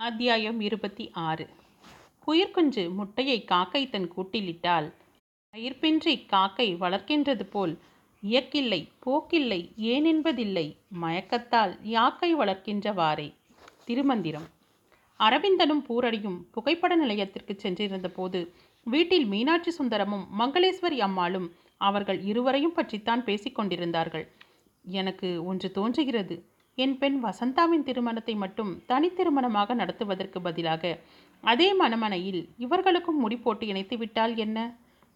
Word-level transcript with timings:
அத்தியாயம் 0.00 0.60
இருபத்தி 0.60 1.10
ஆறு. 1.12 1.48
குயிர்குஞ்சு 2.26 2.94
முட்டையை 2.94 3.44
காக்கை 3.44 3.90
தன் 3.90 4.12
கூட்டிலிட்டால் 4.16 4.92
பயிர்பின்றி 5.54 6.26
காக்கை 6.26 6.74
வளர்க்கின்றது 6.74 7.42
போல் 7.42 7.78
இயக்கில்லை 8.22 8.88
போக்கில்லை 8.98 9.72
ஏனென்பதில்லை 9.76 10.76
மயக்கத்தால் 11.00 11.78
யாக்கை 11.82 12.36
வளர்க்கின்றவாறே. 12.36 13.34
திருமந்திரம். 13.84 14.46
அரவிந்தனும் 15.20 15.84
பூரடியும் 15.88 16.38
புகைப்பட 16.50 16.96
நிலையத்திற்கு 16.96 17.54
சென்றிருந்த 17.56 18.08
போது 18.08 18.54
வீட்டில் 18.84 19.24
மீனாட்சி 19.24 19.70
சுந்தரமும் 19.70 20.26
மங்களேஸ்வரி 20.38 20.98
அம்மாளும் 20.98 21.52
அவர்கள் 21.76 22.20
இருவரையும் 22.20 22.72
பற்றித்தான் 22.72 23.24
பேசிக்கொண்டிருந்தார்கள். 23.24 24.28
எனக்கு 24.82 25.44
ஒன்று 25.44 25.70
தோன்றுகிறது. 25.70 26.56
என் 26.78 26.96
பெண் 26.98 27.16
வசந்தாவின் 27.24 27.84
திருமணத்தை 27.86 28.34
மட்டும் 28.42 28.72
தனித்திருமணமாக 28.90 29.74
நடத்துவதற்கு 29.80 30.38
பதிலாக 30.40 30.92
அதே 31.44 31.68
மணமனையில் 31.80 32.42
இவர்களுக்கும் 32.64 33.18
முடி 33.22 33.36
போட்டு 33.36 33.64
இணைத்து 33.66 33.96
விட்டால் 33.96 34.34
என்ன? 34.44 34.58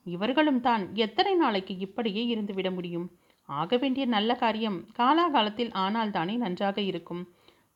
இவர்களும் 0.06 0.60
தான் 0.60 0.82
எத்தனை 1.04 1.34
நாளைக்கு 1.42 1.74
இப்படியே 1.86 2.22
இருந்துவிட 2.32 2.70
முடியும்? 2.70 3.06
ஆக 3.48 3.76
வேண்டிய 3.76 4.04
நல்ல 4.06 4.30
காரியம் 4.42 4.78
காலாகாலத்தில் 4.98 5.72
ஆனால் 5.84 6.12
தானே 6.16 6.34
நன்றாக 6.36 6.78
இருக்கும். 6.90 7.22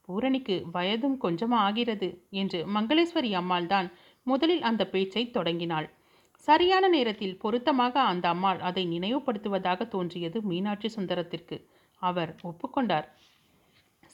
பூரணிக்கு 0.09 0.57
வயதும் 0.77 1.17
கொஞ்சம் 1.19 1.55
ஆகிறது 1.65 2.09
என்று 2.43 2.59
மங்களேஸ்வரி 2.77 3.31
அம்மாள் 3.41 3.71
தான் 3.75 3.89
முதலில் 4.27 4.67
அந்த 4.71 4.83
பேச்சை 4.95 5.25
தொடங்கினாள். 5.31 5.89
சரியான 6.49 6.85
நேரத்தில் 6.89 7.39
பொருத்தமாக 7.43 7.95
அந்த 8.13 8.27
அம்மாள் 8.29 8.61
அதை 8.69 8.85
நினைவுபடுத்துவதாக 8.95 9.89
தோன்றியது 9.95 10.41
மீனாட்சி 10.51 10.91
சுந்தரத்திற்கு. 10.97 11.59
அவர் 12.03 12.33
ஒப்புக்கொண்டார். 12.43 13.07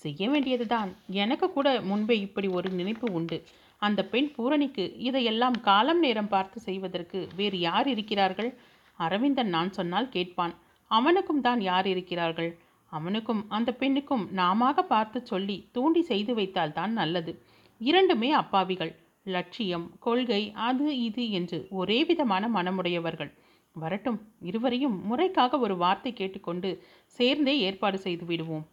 செய்ய 0.04 0.28
வேண்டியதுதான். 0.32 0.90
எனக்கு 1.22 1.46
கூட 1.56 1.68
முன்பே 1.90 2.16
இப்படி 2.26 2.48
ஒரு 2.58 2.68
நினைப்பு 2.80 3.06
உண்டு. 3.18 3.38
அந்த 3.82 4.00
பெண் 4.12 4.28
பூரணிக்கு 4.34 4.84
இதையெல்லாம் 5.08 5.56
காலம் 5.68 6.00
நேரம் 6.04 6.32
பார்த்து 6.34 6.58
செய்வதற்கு 6.66 7.20
வேறு 7.38 7.58
யார் 7.68 7.88
இருக்கிறார்கள்? 7.94 8.50
அரவிந்தன் 8.98 9.54
நான் 9.56 9.70
சொன்னால் 9.78 10.12
கேட்பான். 10.16 10.54
அவனுக்கும் 10.90 11.44
தான் 11.46 11.60
யார் 11.70 11.86
இருக்கிறார்கள்? 11.92 12.50
அவனுக்கும் 12.92 13.42
அந்த 13.56 13.70
பெண்ணுக்கும் 13.80 14.24
நாமாக 14.40 14.82
பார்த்து 14.92 15.18
சொல்லி 15.30 15.56
தூண்டி 15.76 16.02
செய்து 16.10 16.32
வைத்தால் 16.38 16.76
தான் 16.78 16.92
நல்லது. 17.00 17.32
இரண்டுமே 17.80 18.30
அப்பாவிகள். 18.40 18.92
லட்சியம் 19.26 19.86
கொள்கை 20.04 20.42
அது 20.68 20.86
இது 21.06 21.24
என்று 21.38 21.58
ஒரே 21.80 21.98
விதமான 22.08 22.44
மனமுடையவர்கள். 22.56 23.30
வரட்டும் 23.76 24.18
இருவரையும் 24.48 24.96
முறைக்காக 25.10 25.58
ஒரு 25.66 25.74
வார்த்தை 25.82 26.10
கேட்டுக்கொண்டு 26.12 26.70
சேர்ந்தே 27.18 27.54
ஏற்பாடு 27.66 27.98
செய்து 28.06 28.24
விடுவோம். 28.30 28.64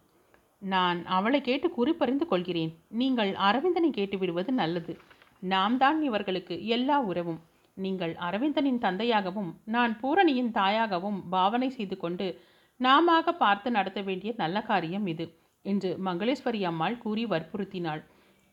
நான் 0.62 0.98
அவளை 1.16 1.40
கேட்டு 1.40 1.68
குறிப்பறிந்து 1.70 2.26
கொள்கிறேன். 2.26 2.72
நீங்கள் 3.00 3.32
அரவிந்தனை 3.48 3.90
கேட்டுவிடுவது 3.98 4.50
நல்லது. 4.62 4.92
நாம் 5.42 5.76
தான் 5.82 5.98
இவர்களுக்கு 6.08 6.54
எல்லா 6.76 6.96
உறவும். 7.10 7.40
நீங்கள் 7.76 8.14
அரவிந்தனின் 8.26 8.80
தந்தையாகவும் 8.84 9.50
நான் 9.74 9.92
பூரணியின் 10.00 10.50
தாயாகவும் 10.52 11.18
பாவனை 11.34 11.68
செய்து 11.70 11.96
கொண்டு 11.96 12.26
நாமாக 12.80 13.32
பார்த்து 13.42 13.68
நடத்த 13.70 14.00
வேண்டிய 14.02 14.30
நல்ல 14.36 14.58
காரியம் 14.62 15.06
இது 15.06 15.26
என்று 15.64 15.90
மங்களேஸ்வரி 16.06 16.60
அம்மாள் 16.70 16.98
கூறி 16.98 17.24
வற்புறுத்தினாள். 17.32 18.02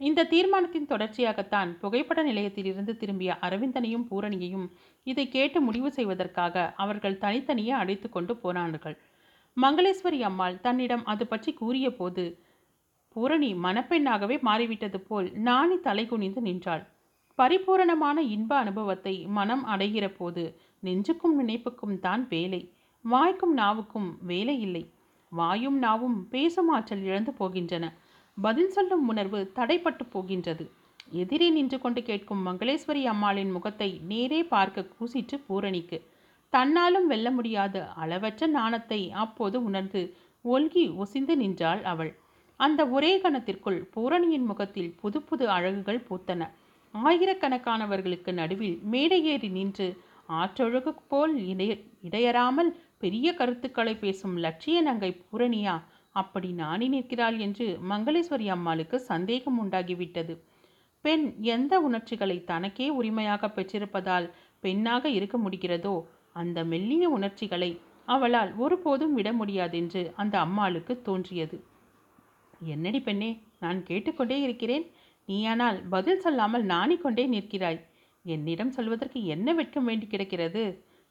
இந்த 0.01 0.25
தீர்மானத்தின் 0.31 0.89
தொடர்ச்சியாகத்தான் 0.89 1.69
புகைப்பட 1.81 2.19
நிலையத்திலிருந்து 2.23 2.93
திரும்பிய 2.97 3.37
அரவிந்தனையும் 3.45 4.07
பூரணியையும் 4.09 4.67
இதை 5.07 5.25
கேட்டு 5.35 5.59
முடிவு 5.61 5.91
செய்வதற்காக 5.91 6.65
அவர்கள் 6.83 7.21
தனித்தனியே 7.23 7.73
அழைத்து 7.81 8.09
கொண்டு 8.09 8.35
போனார்கள். 8.37 8.97
மங்களேஸ்வரி 9.57 10.19
அம்மாள் 10.21 10.55
தன்னிடம் 10.61 11.03
அது 11.05 11.23
பற்றி 11.27 11.51
கூறிய 11.53 11.87
போது 11.91 12.25
பூரணி 13.15 13.49
மணப்பெண்ணாகவே 13.55 14.35
மாறிவிட்டது 14.41 14.99
போல் 14.99 15.27
நாணி 15.47 15.77
தலை 15.79 16.03
குனிந்து 16.05 16.41
நின்றாள். 16.41 16.83
பரிபூரணமான 17.39 18.17
இன்ப 18.35 18.51
அனுபவத்தை 18.55 19.13
மனம் 19.37 19.63
அடைகிற 19.65 20.05
போது 20.17 20.43
நெஞ்சுக்கும் 20.83 21.35
நினைப்புக்கும் 21.39 21.95
தான் 21.99 22.23
வேலை. 22.27 22.61
வாய்க்கும் 23.05 23.53
நாவுக்கும் 23.53 24.09
வேலை 24.31 24.55
இல்லை. 24.61 24.83
வாயும் 25.31 25.79
நாவும் 25.83 26.17
பேசும் 26.33 26.69
ஆற்றல் 26.69 27.03
இழந்து 27.03 27.31
போகின்றன. 27.39 27.85
பதில் 28.37 28.73
சொல்லும் 28.75 29.05
உணர்வு 29.07 29.39
தடைப்பட்டு 29.55 30.03
போகின்றது. 30.13 30.65
எதிரே 31.13 31.47
நின்று 31.49 31.77
கொண்டு 31.79 32.01
கேட்கும் 32.03 32.45
மங்களேஸ்வரி 32.47 33.03
அம்மாளின் 33.05 33.51
முகத்தை 33.51 33.89
நேரே 34.11 34.41
பார்க்க 34.53 34.89
கூசிற்று 34.95 35.37
பூரணிக்கு. 35.47 35.99
தன்னாலும் 36.53 37.07
வெல்ல 37.07 37.27
முடியாத 37.31 37.75
அளவற்ற 37.95 38.47
நாணத்தை 38.47 39.01
அப்போது 39.15 39.57
உணர்ந்து 39.63 40.01
ஒல்கி 40.45 40.83
ஒசிந்து 40.95 41.35
நின்றாள் 41.37 41.81
அவள். 41.83 42.11
அந்த 42.59 42.81
ஒரே 42.87 43.11
கணத்திற்குள் 43.21 43.79
பூரணியின் 43.93 44.45
முகத்தில் 44.45 44.91
புது 45.01 45.19
புது 45.21 45.45
அழகுகள் 45.49 46.01
பூத்தன. 46.09 46.41
ஆயிரக்கணக்கானவர்களுக்கு 46.93 48.31
நடுவில் 48.31 48.77
மேடையேறி 48.91 49.49
நின்று 49.49 49.87
ஆற்றொழுகு 50.33 50.91
போல் 51.07 51.35
இடைய 51.47 51.73
இடையறாமல் 52.03 52.71
பெரிய 52.97 53.27
கருத்துக்களை 53.33 53.93
பேசும் 53.95 54.35
லட்சிய 54.37 54.77
நங்கை 54.81 55.11
பூரணியா 55.21 55.75
அப்படி 56.15 56.49
நாணி 56.53 56.87
நிற்கிறாள் 56.87 57.37
என்று 57.37 57.67
மங்களேஸ்வரி 57.89 58.47
அம்மாளுக்கு 58.47 58.97
சந்தேகம் 59.11 59.59
உண்டாகிவிட்டது. 59.63 60.33
பெண் 61.05 61.25
எந்த 61.47 61.73
உணர்ச்சிகளை 61.79 62.37
தனக்கே 62.43 62.87
உரிமையாக 62.89 63.47
பெற்றிருப்பதால் 63.47 64.27
பெண்ணாக 64.63 65.09
இருக்க 65.09 65.37
முடிகிறதோ 65.37 65.95
அந்த 66.41 66.63
மெல்லிய 66.63 67.09
உணர்ச்சிகளை 67.09 67.71
அவளால் 68.07 68.51
ஒருபோதும் 68.55 69.13
விட 69.13 69.29
முடியாதென்று 69.33 70.01
அந்த 70.15 70.35
அம்மாளுக்கு 70.39 70.93
தோன்றியது. 71.01 71.57
என்னடி 72.73 72.99
பெண்ணே 73.01 73.31
நான் 73.59 73.79
கேட்டுக்கொண்டே 73.83 74.37
இருக்கிறேன். 74.41 74.85
நீயானால் 75.27 75.77
பதில் 75.89 76.23
சொல்லாமல் 76.25 76.65
நாணிக்கொண்டே 76.65 77.25
நிற்கிறாய். 77.27 77.79
என்னிடம் 78.25 78.71
சொல்வதற்கு 78.71 79.19
என்ன 79.25 79.53
வெட்கம் 79.53 79.85
வேண்டி 79.85 80.07
கிடக்கிறது? 80.07 80.63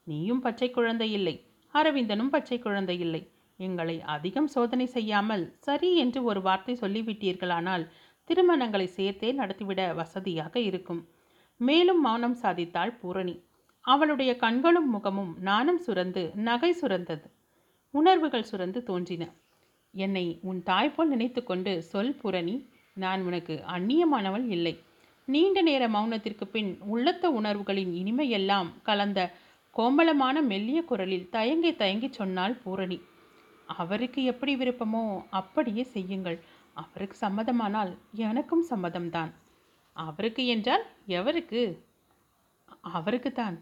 நீயும் 0.07 0.41
பச்சை 0.41 0.69
குழந்தை 0.71 1.09
இல்லை. 1.11 1.35
அரவிந்தனும் 1.73 2.29
பச்சை 2.29 2.57
குழந்தை 2.59 2.97
இல்லை. 2.99 3.21
எங்களை 3.59 3.95
அதிகம் 4.15 4.47
சோதனை 4.47 4.85
செய்யாமல் 4.85 5.43
சரி 5.59 5.89
என்று 5.97 6.19
ஒரு 6.23 6.41
வார்த்தை 6.41 6.73
சொல்லிவிட்டீர்களானால் 6.81 7.85
திருமணங்களை 8.29 8.87
சேர்த்தே 8.97 9.29
நடத்திவிட 9.31 9.81
வசதியாக 9.93 10.59
இருக்கும். 10.59 11.01
மேலும் 11.59 12.01
மௌனம் 12.01 12.37
சாதித்தாள் 12.41 12.93
பூரணி. 12.99 13.35
அவளுடைய 13.87 14.31
கண்களும் 14.35 14.89
முகமும் 14.89 15.33
நாணம் 15.39 15.81
சுரந்து 15.85 16.23
நகை 16.33 16.71
சுரந்தது. 16.81 17.27
உணர்வுகள் 17.93 18.49
சுரந்து 18.51 18.79
தோன்றின. 18.83 19.23
என்னை 19.93 20.23
உன் 20.41 20.59
தாய் 20.63 20.93
போல் 20.95 21.07
நினைத்து 21.07 21.41
கொண்டு 21.43 21.71
சொல் 21.81 22.15
பூரணி 22.21 22.55
நான் 22.93 23.21
உனக்கு 23.21 23.55
அந்நியமானவள் 23.67 24.45
இல்லை. 24.47 24.73
நீண்ட 25.27 25.61
நேர 25.61 25.83
மௌனத்திற்கு 25.87 26.45
பின் 26.45 26.71
உள்ளத்த 26.93 27.25
உணர்வுகளின் 27.39 27.93
இனிமையெல்லாம் 27.93 28.69
கலந்த 28.83 29.19
கோமளமான 29.75 30.41
மெல்லிய 30.41 30.79
குரலில் 30.83 31.29
தயங்கி 31.29 31.71
தயங்கி 31.75 32.09
சொன்னாள் 32.11 32.55
பூரணி. 32.63 32.97
அவருக்கு 33.73 34.19
எப்படி 34.23 34.53
விருப்பமோ 34.55 35.03
அப்படியே 35.29 35.83
செய்யுங்கள். 35.95 36.37
அவருக்கு 36.73 37.17
சம்மதமானால் 37.27 37.91
எனக்கும் 38.27 38.65
சம்மதம்தான். 38.69 39.31
அவருக்கு 39.95 40.43
என்றால் 40.47 40.85
எவருக்கு? 41.19 41.63
அவருக்கு 42.91 43.31
தான் 43.31 43.57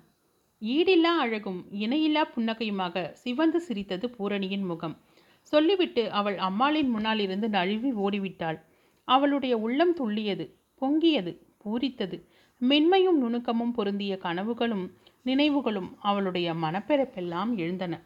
ஈடில்லா 0.65 1.13
அழகும் 1.23 1.65
இணையில்லா 1.71 2.23
புன்னகையுமாக 2.35 3.11
சிவந்து 3.11 3.61
சிரித்தது 3.61 4.09
பூரணியின் 4.09 4.63
முகம். 4.63 4.95
சொல்லிவிட்டு 5.41 6.11
அவள் 6.11 6.37
அம்மாளின் 6.37 6.89
முன்னால் 6.89 7.19
இருந்து 7.19 7.49
நழுவி 7.49 7.91
ஓடிவிட்டாள். 7.91 8.59
அவளுடைய 9.03 9.57
உள்ளம் 9.57 9.95
துள்ளியது 9.95 10.45
பொங்கியது 10.81 11.31
பூரித்தது. 11.65 12.27
மென்மையும் 12.61 13.17
நுணுக்கமும் 13.17 13.71
பொருந்திய 13.71 14.17
கனவுகளும் 14.17 14.91
நினைவுகளும் 15.21 15.95
அவளுடைய 15.99 16.53
மனப்பெறப்பெல்லாம் 16.53 17.55
எழுந்தன. 17.55 18.01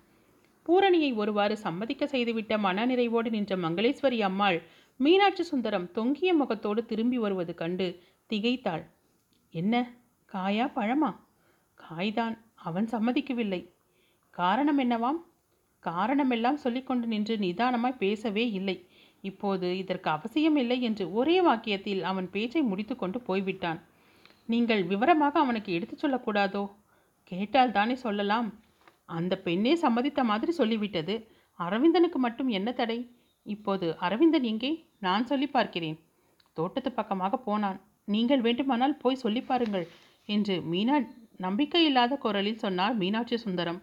பூரணியை 0.66 1.16
ஒருவாறு 1.16 1.58
சம்மதிக்க 1.58 2.06
செய்துவிட்ட 2.06 2.58
மனநிறைவோடு 2.58 3.30
நின்ற 3.30 3.56
மங்களேஸ்வரி 3.58 4.20
அம்மாள் 4.22 4.64
மீனாட்சி 4.98 5.44
சுந்தரம் 5.44 5.92
தொங்கிய 5.92 6.34
முகத்தோடு 6.34 6.86
திரும்பி 6.86 7.18
வருவது 7.18 7.54
கண்டு 7.54 8.04
திகைத்தாள். 8.30 8.84
என்ன? 9.50 9.76
காயா? 10.34 10.66
பழமா? 10.76 11.16
காய்தான். 11.74 12.49
அவன் 12.64 12.86
சம்மதிக்கவில்லை. 12.86 13.70
காரணம் 14.30 14.80
என்னவாம்? 14.80 15.20
காரணமெல்லாம் 15.84 16.54
சொல்லிக்கொண்டு 16.54 17.08
நின்று 17.08 17.38
நிதானமாய் 17.38 17.98
பேசவே 17.98 18.52
இல்லை. 18.52 18.88
இப்போது 19.22 19.78
இதற்கு 19.78 20.10
அவசியம் 20.10 20.56
இல்லை 20.56 20.82
என்று 20.82 21.14
ஒரே 21.14 21.42
வாக்கியத்தில் 21.42 22.02
அவன் 22.02 22.30
பேச்சை 22.30 22.62
முடித்துக்கொண்டு 22.62 23.20
போய்விட்டான். 23.22 23.80
நீங்கள் 24.46 24.84
விவரமாக 24.84 25.40
அவனுக்கு 25.40 25.74
எடுத்துச் 25.74 26.04
சொல்லக்கூடாதோ? 26.06 26.72
கேட்டால் 27.24 27.72
தானே 27.72 27.96
சொல்லலாம். 27.96 28.48
அந்த 29.06 29.38
பெண்ணே 29.38 29.76
சம்மதித்த 29.76 30.24
மாதிரி 30.24 30.52
சொல்லிவிட்டது. 30.58 31.16
அரவிந்தனுக்கு 31.60 32.20
மட்டும் 32.20 32.48
என்ன 32.48 32.72
தடை? 32.72 33.00
இப்போது 33.44 33.98
அரவிந்தன் 33.98 34.44
எங்கே? 34.44 34.72
நான் 35.00 35.26
சொல்லி 35.26 35.48
பார்க்கிறேன். 35.48 36.00
தோட்டத்து 36.54 36.92
பக்கமாக 36.92 37.38
போனான். 37.38 37.80
நீங்கள் 38.06 38.42
வேண்டுமானால் 38.42 38.98
போய் 38.98 39.16
சொல்லி 39.16 39.42
பாருங்கள் 39.42 39.88
என்று 40.26 40.56
மீனா 40.62 40.96
நம்பிக்கையில்லாத 41.40 42.14
குரலில் 42.18 42.62
சொன்னார் 42.64 42.96
மீனாட்சி 43.02 43.38
சுந்தரம். 43.38 43.80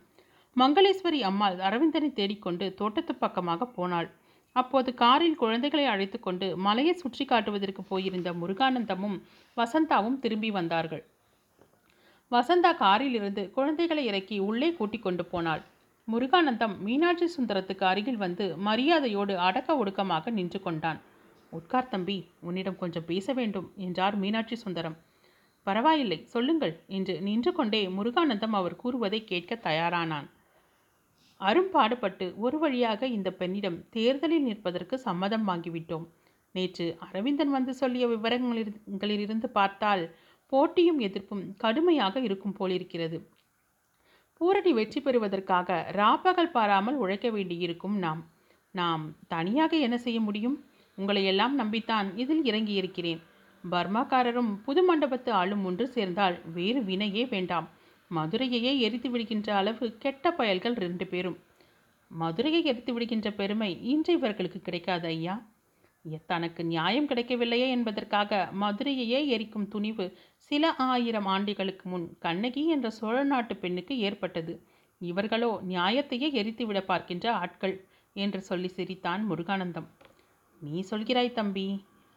மங்களேஸ்வரி 0.57 1.21
அம்மாள் 1.29 1.57
அரவிந்தனை 1.69 2.09
தேடிக்கொண்டு 2.13 2.67
தோட்டத்து 2.75 3.15
பக்கமாக 3.15 3.67
போனாள். 3.77 4.09
அப்போது 4.57 4.91
காரில் 4.95 5.41
குழந்தைகளை 5.43 5.87
அழைத்து 5.87 6.19
கொண்டு 6.21 6.47
மலையை 6.57 6.95
சுற்றி 6.95 7.25
காட்டுவதற்கு 7.25 7.83
போயிருந்த 7.83 8.29
முருகானந்தமும் 8.33 9.17
வசந்தாவும் 9.57 10.19
திரும்பி 10.19 10.51
வந்தார்கள். 10.51 11.03
வசந்தா 12.31 12.71
காரிலிருந்து 12.85 13.43
குழந்தைகளை 13.57 14.05
இறக்கி 14.11 14.37
உள்ளே 14.49 14.69
கூட்டிக் 14.79 15.05
கொண்டு 15.07 15.25
போனாள். 15.25 15.63
முருகானந்தம் 16.09 16.75
மீனாட்சி 16.87 17.27
சுந்தரத்துக்கு 17.37 17.85
அருகில் 17.91 18.23
வந்து 18.25 18.45
மரியாதையோடு 18.67 19.35
அடக்க 19.49 19.79
ஒடுக்கமாக 19.83 20.31
நின்று 20.31 20.61
கொண்டான். 20.63 21.01
உட்கார் 21.53 21.93
தம்பி 21.93 22.17
உன்னிடம் 22.41 22.81
கொஞ்சம் 22.83 23.09
பேச 23.11 23.33
வேண்டும் 23.33 23.69
என்றார் 23.87 24.17
மீனாட்சி 24.17 24.57
சுந்தரம். 24.65 24.97
பரவாயில்லை 25.67 26.19
சொல்லுங்கள் 26.35 26.75
என்று 26.97 27.15
நின்று 27.21 27.53
கொண்டே 27.53 27.81
முருகானந்தம் 27.89 28.55
அவர் 28.59 28.77
கூறுவதை 28.77 29.21
கேட்க 29.25 29.55
தயாரானான். 29.63 30.29
அரும்பாடுபட்டு 31.41 32.27
ஒரு 32.37 32.59
வழியாக 32.59 33.07
இந்த 33.07 33.29
பெண்ணிடம் 33.31 33.79
தேர்தலில் 33.91 34.47
நிற்பதற்கு 34.49 34.97
சம்மதம் 34.99 35.45
வாங்கிவிட்டோம். 35.49 36.07
நேற்று 36.55 36.87
அரவிந்தன் 37.07 37.51
வந்து 37.51 37.73
சொல்லிய 37.75 38.05
விவரங்களிலிருந்து 38.07 39.49
பார்த்தால் 39.59 40.05
போட்டியும் 40.53 41.01
எதிர்ப்பும் 41.01 41.45
கடுமையாக 41.57 42.21
இருக்கும் 42.21 42.57
போலிருக்கிறது. 42.59 43.19
பூரணி 44.41 44.73
வெற்றி 44.73 45.01
பெறுவதற்காக 45.01 45.77
ராப்பகல் 45.93 46.55
பாராமல் 46.57 46.97
உழைக்க 46.97 47.27
வேண்டியிருக்கும் 47.31 47.97
நாம். 47.99 48.23
நாம் 48.75 49.05
தனியாக 49.29 49.73
என்ன 49.77 49.97
செய்ய 49.99 50.19
முடியும்? 50.21 50.57
உங்களையெல்லாம் 50.99 51.55
நம்பித்தான் 51.61 52.09
இதில் 52.17 52.45
இறங்கியிருக்கிறேன். 52.45 53.21
பர்மாக்காரரும் 53.71 54.53
புது 54.67 54.83
மண்டபத்து 54.89 55.31
ஆளும் 55.41 55.65
ஒன்று 55.65 55.85
சேர்ந்தால் 55.97 56.37
வேறு 56.57 56.81
வினையே 56.81 57.25
வேண்டாம். 57.35 57.67
மதுரையையே 58.11 58.73
எரித்து 58.87 59.09
விடுகின்ற 59.11 59.49
அளவு 59.61 59.87
கெட்ட 60.03 60.33
பயல்கள் 60.33 60.77
ரெண்டு 60.85 61.07
பேரும். 61.07 61.39
மதுரையை 62.11 62.61
எரித்து 62.71 62.93
விடுகின்ற 62.93 63.29
பெருமை 63.41 63.71
இன்று 63.93 64.13
இவர்களுக்கு 64.13 64.61
கிடைக்காது 64.61 65.09
ஐயா. 65.09 65.35
தனக்கு 66.27 66.63
நியாயம் 66.65 67.09
கிடைக்கவில்லையே 67.09 67.69
என்பதற்காக 67.69 68.39
மதுரையையே 68.61 69.21
எரிக்கும் 69.35 69.69
துணிவு 69.69 70.07
சில 70.49 70.73
ஆயிரம் 70.91 71.29
ஆண்டுகளுக்கு 71.35 71.87
முன் 71.91 72.07
கண்ணகி 72.19 72.63
என்ற 72.75 72.91
சோழ 72.99 73.17
நாட்டு 73.25 73.55
பெண்ணுக்கு 73.57 73.95
ஏற்பட்டது. 74.09 74.55
இவர்களோ 75.01 75.51
நியாயத்தையே 75.69 76.29
எரித்துவிட 76.41 76.81
பார்க்கின்ற 76.85 77.27
ஆட்கள் 77.43 77.75
என்று 78.17 78.41
சொல்லி 78.43 78.69
சிரித்தான் 78.69 79.25
முருகானந்தம். 79.31 79.89
நீ 80.61 80.85
சொல்கிறாய் 80.91 81.37
தம்பி 81.39 81.67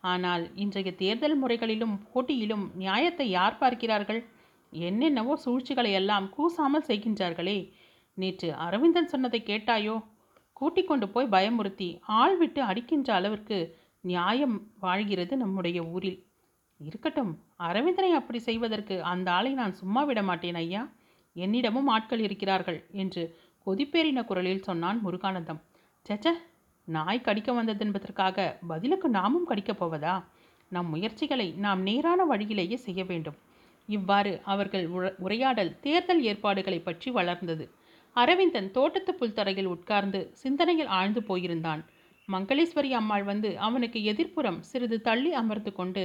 ஆனால் 0.04 0.44
இன்றைய 0.56 0.92
தேர்தல் 0.96 1.38
முறைகளிலும் 1.38 1.96
போட்டியிலும் 2.04 2.66
நியாயத்தை 2.74 3.30
யார் 3.30 3.58
பார்க்கிறார்கள்? 3.58 4.22
என்னென்னவோ 4.74 5.36
சூழ்ச்சிகளை 5.36 5.92
எல்லாம் 5.92 6.30
கூசாமல் 6.30 6.88
செய்கின்றார்களே. 6.88 7.74
நேற்று 8.18 8.50
அரவிந்தன் 8.56 9.06
சொன்னதை 9.06 9.42
கேட்டாயோ? 9.46 9.96
கூட்டிக் 10.54 10.88
கொண்டு 10.88 11.10
போய் 11.10 11.28
பயமுறுத்தி 11.28 11.90
ஆள் 12.02 12.38
விட்டு 12.38 12.62
அடிக்கின்ற 12.62 13.14
அளவிற்கு 13.14 13.58
நியாயம் 14.04 14.58
வாழ்கிறது 14.80 15.38
நம்முடைய 15.38 15.80
ஊரில். 15.84 16.20
இருக்கட்டும் 16.80 17.32
அரவிந்தனை 17.58 18.12
அப்படி 18.12 18.40
செய்வதற்கு 18.40 18.96
அந்த 19.04 19.32
ஆளை 19.32 19.52
நான் 19.54 19.74
சும்மா 19.74 20.04
விட 20.04 20.22
மாட்டேன் 20.22 20.56
ஐயா. 20.56 20.82
என்னிடமும் 21.36 21.90
ஆட்கள் 21.90 22.20
இருக்கிறார்கள் 22.20 22.80
என்று 22.92 23.24
கொதிப்பேறின 23.68 24.24
குரலில் 24.26 24.64
சொன்னான் 24.64 25.00
முருகானந்தம். 25.06 25.60
சச்ச 26.06 26.28
நாய் 26.96 27.26
கடிக்க 27.26 27.50
வந்தது 27.54 27.84
என்பதற்காக 27.86 28.38
பதிலுக்கு 28.68 29.08
நாமும் 29.10 29.48
கடிக்கப் 29.50 29.80
போவதா? 29.80 30.16
நம் 30.72 30.90
முயற்சிகளை 30.94 31.48
நாம் 31.66 31.82
நேரான 31.82 32.26
வழியிலேயே 32.26 32.78
செய்ய 32.86 33.04
வேண்டும். 33.04 33.38
இவ்வாறு 33.90 34.32
அவர்கள் 34.54 34.86
உரையாடல் 35.26 35.72
தேர்தல் 35.82 36.22
ஏற்பாடுகளை 36.22 36.80
பற்றி 36.80 37.10
வளர்ந்தது. 37.12 37.66
அரவிந்தன் 38.16 38.70
தோட்டத்து 38.72 39.12
புல்தரையில் 39.14 39.72
உட்கார்ந்து 39.76 40.20
சிந்தனையில் 40.34 40.92
ஆழ்ந்து 41.00 41.22
போயிருந்தான். 41.30 41.82
மங்களேஸ்வரி 42.28 42.90
அம்மாள் 42.92 43.24
வந்து 43.24 43.50
அவனுக்கு 43.68 44.00
எதிர்ப்புறம் 44.12 44.60
சிறிது 44.62 44.98
தள்ளி 45.02 45.32
அமர்ந்து 45.34 45.72
கொண்டு 45.74 46.04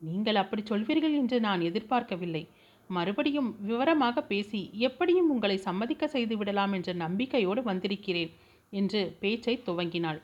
நீங்கள் 0.00 0.38
அப்படி 0.42 0.62
சொல்வீர்கள் 0.70 1.14
என்று 1.20 1.36
நான் 1.40 1.60
எதிர்பார்க்கவில்லை. 1.60 2.42
மறுபடியும் 2.90 3.50
விவரமாக 3.68 4.22
பேசி 4.22 4.60
எப்படியும் 4.88 5.30
உங்களை 5.34 5.56
சம்மதிக்க 5.58 6.04
செய்து 6.06 6.34
விடலாம் 6.36 6.72
என்ற 6.72 6.92
நம்பிக்கையோடு 7.04 7.60
வந்திருக்கிறேன். 7.62 8.32
என்று 8.80 9.00
பேச்சை 9.22 9.54
துவங்கினாள். 9.66 10.20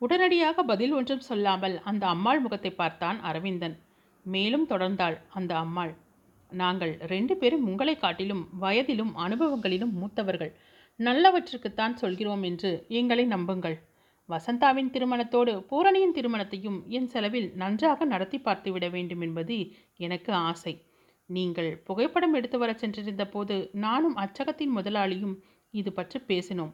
உடனடியாக 0.00 0.64
பதில் 0.70 0.94
ஒன்றும் 0.98 1.26
சொல்லாமல் 1.28 1.76
அந்த 1.90 2.04
அம்மாள் 2.06 2.40
முகத்தை 2.40 2.72
பார்த்தான் 2.72 3.18
அரவிந்தன். 3.30 3.76
மேலும் 4.26 4.66
தொடர்ந்தாள் 4.68 5.16
அந்த 5.38 5.52
அம்மாள். 5.56 5.92
நாங்கள் 6.52 6.92
ரெண்டு 7.12 7.34
பேரும் 7.36 7.66
உங்களை 7.70 7.94
காட்டிலும் 7.96 8.42
வயதிலும் 8.60 9.12
அனுபவங்களிலும் 9.24 9.94
மூத்தவர்கள். 10.00 10.52
நல்லவற்றுக்குத்தான் 11.00 11.94
சொல்கிறோம் 12.02 12.42
என்று 12.42 12.70
எங்களை 12.98 13.24
நம்புங்கள். 13.26 13.76
வசந்தாவின் 14.28 14.90
திருமணத்தோடு 14.90 15.52
பூரணியின் 15.70 16.14
திருமணத்தையும் 16.16 16.78
என் 16.96 17.08
செலவில் 17.14 17.48
நன்றாக 17.62 18.04
நடத்தி 18.04 18.38
பார்த்துவிட 18.38 18.86
வேண்டும் 18.90 19.22
என்பது 19.26 19.56
எனக்கு 20.06 20.30
ஆசை. 20.48 20.74
நீங்கள் 21.30 21.70
புகைப்படம் 21.88 22.34
எடுத்து 22.38 22.58
வர 22.58 22.70
சென்றிருந்த 22.74 23.24
போது 23.26 23.56
நானும் 23.84 24.16
அச்சகத்தின் 24.16 24.72
முதலாளியும் 24.76 25.36
இது 25.74 25.90
பற்றி 25.92 26.18
பேசினோம். 26.30 26.72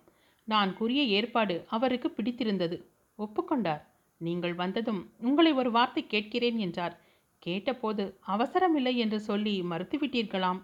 நான் 0.51 0.71
கூறிய 0.79 1.03
ஏற்பாடு 1.17 1.55
அவருக்கு 1.77 2.09
பிடித்திருந்தது. 2.11 2.77
ஒப்புக்கொண்டார். 3.19 3.83
நீங்கள் 4.21 4.55
வந்ததும் 4.55 5.03
உங்களை 5.21 5.53
ஒரு 5.53 5.71
வார்த்தை 5.71 6.03
கேட்கிறேன் 6.07 6.59
என்றார். 6.59 6.95
கேட்டபோது 7.43 8.05
அவசரமில்லை 8.27 8.95
என்று 8.97 9.19
சொல்லி 9.21 9.55
மறுத்துவிட்டீர்களாம். 9.63 10.61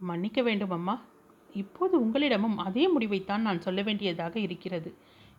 மன்னிக்க 0.00 0.40
வேண்டும் 0.42 0.70
அம்மா. 0.70 0.94
இப்போது 1.54 1.94
உங்களிடமும் 2.04 2.56
அதே 2.58 2.84
முடிவைத்தான் 2.94 3.46
நான் 3.48 3.64
சொல்ல 3.66 3.82
வேண்டியதாக 3.82 4.34
இருக்கிறது. 4.38 4.90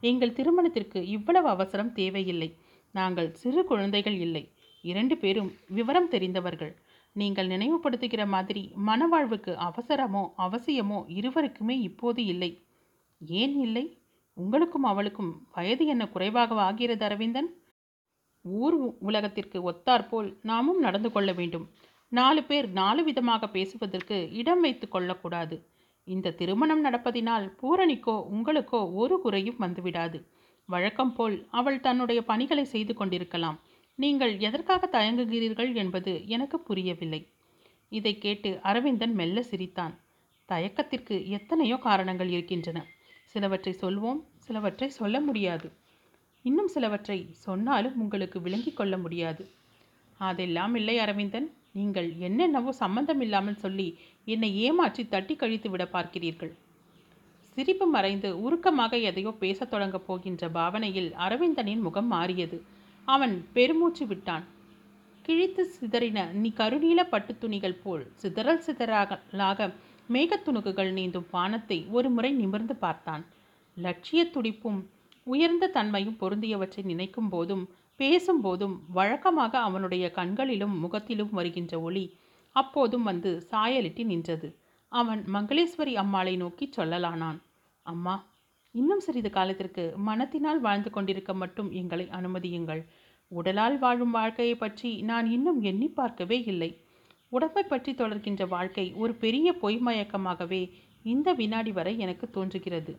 எங்கள் 0.03 0.35
திருமணத்திற்கு 0.37 0.99
இவ்வளவு 1.07 1.47
அவசரம் 1.47 1.93
தேவையில்லை. 1.93 2.49
நாங்கள் 2.95 3.29
சிறு 3.41 3.61
குழந்தைகள் 3.65 4.17
இல்லை. 4.25 4.43
இரண்டு 4.83 5.15
பேரும் 5.17 5.51
விவரம் 5.69 6.09
தெரிந்தவர்கள். 6.09 6.73
நீங்கள் 7.15 7.47
நினைவுபடுத்துகிற 7.47 8.23
மாதிரி 8.27 8.63
மனவாழ்வுக்கு 8.87 9.53
அவசரமோ 9.67 10.23
அவசியமோ 10.45 10.99
இருவருக்குமே 11.19 11.75
இப்போது 11.89 12.21
இல்லை. 12.25 12.51
ஏன் 13.21 13.55
இல்லை? 13.59 13.85
உங்களுக்கும் 14.37 14.83
அவளுக்கும் 14.83 15.31
வயது 15.51 15.85
என்ன 15.85 16.03
குறைவாக 16.07 16.61
ஆகிறது 16.61 17.05
அரவிந்தன்? 17.05 17.49
ஊர் 18.45 18.75
உலகத்திற்கு 18.99 19.71
ஒத்தாற்போல் 19.71 20.29
நாமும் 20.41 20.79
நடந்து 20.79 21.11
கொள்ள 21.11 21.31
வேண்டும். 21.31 21.65
நாலு 22.11 22.43
பேர் 22.43 22.67
நாலு 22.69 23.03
விதமாக 23.03 23.47
பேசுவதற்கு 23.47 24.31
இடம் 24.31 24.59
வைத்து 24.59 24.87
கொள்ளக்கூடாது. 24.87 25.55
இந்த 26.07 26.31
திருமணம் 26.31 26.85
நடப்பதினால் 26.85 27.45
பூரணிக்கோ 27.61 28.15
உங்களுக்கோ 28.31 28.93
ஒரு 28.93 29.21
குறையும் 29.21 29.59
வந்துவிடாது. 29.59 30.19
வழக்கம் 30.65 31.13
போல் 31.13 31.47
அவள் 31.49 31.79
தன்னுடைய 31.79 32.21
பணிகளை 32.21 32.65
செய்து 32.65 32.93
கொண்டிருக்கலாம். 32.93 33.59
நீங்கள் 33.95 34.33
எதற்காக 34.39 34.89
தயங்குகிறீர்கள் 34.91 35.75
என்பது 35.75 36.11
எனக்கு 36.27 36.59
புரியவில்லை. 36.59 37.21
இதை 37.91 38.17
கேட்டு 38.17 38.59
அரவிந்தன் 38.61 39.13
மெல்ல 39.13 39.41
சிரித்தான். 39.41 39.93
தயக்கத்திற்கு 40.49 41.27
எத்தனையோ 41.27 41.77
காரணங்கள் 41.77 42.29
இருக்கின்றன. 42.29 42.79
சிலவற்றை 43.35 43.73
சொல்வோம் 43.81 44.19
சிலவற்றை 44.37 44.87
சொல்ல 44.89 45.19
முடியாது. 45.19 45.67
இன்னும் 46.45 46.67
சிலவற்றை 46.67 47.17
சொன்னாலும் 47.45 47.97
உங்களுக்கு 47.97 48.37
விளங்கிக் 48.41 48.77
கொள்ள 48.77 48.97
முடியாது. 48.97 49.43
அதெல்லாம் 50.19 50.75
இல்லை 50.75 50.95
அரவிந்தன். 50.99 51.47
நீங்கள் 51.71 52.09
என்னென்னவோ 52.17 52.71
சம்பந்தம் 52.83 53.21
இல்லாமல் 53.21 53.61
சொல்லி 53.63 53.87
என்னை 54.25 54.49
ஏமாற்றி 54.59 55.03
தட்டி 55.07 55.35
கழித்து 55.35 55.69
விட 55.69 55.83
பார்க்கிறீர்கள். 55.85 56.53
சிரிப்பு 57.53 57.85
மறைந்து 57.87 58.29
உருக்கமாக 58.41 58.97
எதையோ 59.09 59.31
பேசத் 59.43 59.71
தொடங்கப் 59.71 60.07
போகின்ற 60.07 60.49
பாவனையில் 60.49 61.09
அரவிந்தனின் 61.25 61.85
முகம் 61.87 62.07
மாறியது. 62.07 62.57
அவன் 63.07 63.35
பெருமூச்சு 63.53 64.05
விட்டான். 64.07 64.45
கிழித்து 65.25 65.63
சிதறின 65.75 66.19
நீ 66.31 66.49
கருநீல 66.57 67.01
பட்டு 67.03 67.33
துணிகள் 67.37 67.81
போல் 67.83 68.05
சிதறல் 68.15 68.63
சிதறாக 68.67 69.19
மேகத்துணுக்குகள் 70.09 70.91
நீந்தும் 70.91 71.27
வானத்தை 71.31 71.77
ஒரு 71.89 72.09
முறை 72.09 72.31
நிமிர்ந்து 72.31 72.75
பார்த்தான். 72.75 73.23
லட்சிய 73.77 74.21
துடிப்பும் 74.25 74.79
உயர்ந்த 75.27 75.65
தன்மையும் 75.67 76.17
பொருந்தியவற்றை 76.21 76.83
நினைக்கும் 76.83 77.29
போதும் 77.29 77.65
பேசும்போதும் 77.99 78.75
வழக்கமாக 78.89 79.53
அவனுடைய 79.59 80.05
கண்களிலும் 80.11 80.75
முகத்திலும் 80.79 81.29
வருகின்ற 81.29 81.73
ஒளி 81.79 82.05
அப்போதும் 82.55 83.03
வந்து 83.03 83.31
சாயலிட்டி 83.51 84.03
நின்றது. 84.05 84.47
அவன் 84.91 85.21
மங்களேஸ்வரி 85.33 85.93
அம்மாளை 85.95 86.33
நோக்கி 86.37 86.65
சொல்லலானான். 86.77 87.39
அம்மா 87.85 88.15
இன்னும் 88.75 88.99
சிறிது 88.99 89.29
காலத்திற்கு 89.29 89.83
மனத்தினால் 90.07 90.59
வாழ்ந்து 90.59 90.89
கொண்டிருக்க 90.89 91.31
மட்டும் 91.33 91.69
எங்களை 91.71 92.05
அனுமதியுங்கள். 92.09 92.81
உடலால் 93.31 93.77
வாழும் 93.79 94.11
வாழ்க்கையை 94.11 94.55
பற்றி 94.55 94.91
நான் 95.01 95.27
இன்னும் 95.31 95.59
எண்ணி 95.61 95.87
பார்க்கவே 95.89 96.37
இல்லை. 96.43 96.71
உடம்பை 97.31 97.63
பற்றி 97.63 97.91
தொடர்கின்ற 97.91 98.47
வாழ்க்கை 98.47 98.93
ஒரு 98.93 99.13
பெரிய 99.13 99.53
பொய் 99.53 99.77
மயக்கமாகவே 99.85 100.61
இந்த 101.03 101.33
வினாடி 101.33 101.71
வரை 101.71 101.99
எனக்கு 101.99 102.29
தோன்றுகிறது. 102.29 102.93